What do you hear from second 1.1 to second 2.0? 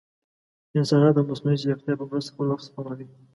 د مصنوعي ځیرکتیا